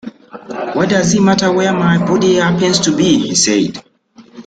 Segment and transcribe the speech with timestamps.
[0.73, 3.83] ‘What does it matter where my body happens to be?’ he said.